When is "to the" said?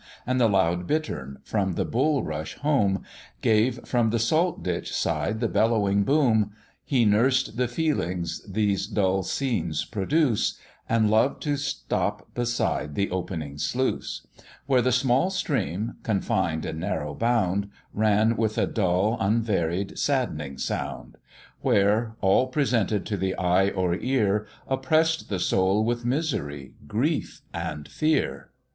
23.05-23.35